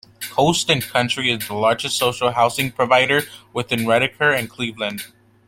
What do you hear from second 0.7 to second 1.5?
and Country is